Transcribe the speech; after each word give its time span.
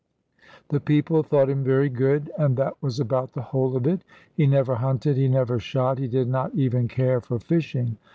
The 0.69 0.79
people 0.79 1.21
thought 1.21 1.47
him 1.47 1.63
very 1.63 1.87
good: 1.87 2.31
and 2.35 2.57
that 2.57 2.73
was 2.81 2.99
about 2.99 3.33
the 3.33 3.43
whole 3.43 3.77
of 3.77 3.85
it. 3.85 4.01
He 4.33 4.47
never 4.47 4.73
hunted, 4.77 5.15
he 5.15 5.27
never 5.27 5.59
shot, 5.59 5.99
he 5.99 6.07
did 6.07 6.27
not 6.27 6.55
even 6.55 6.87
care 6.87 7.21
for 7.21 7.37
fishing. 7.37 7.97